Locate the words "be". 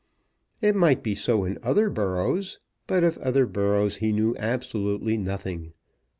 1.03-1.13